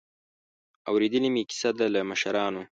اورېدلې 0.89 1.29
مې 1.33 1.43
کیسه 1.49 1.69
ده 1.77 1.85
له 1.93 1.99
مشرانو. 2.09 2.61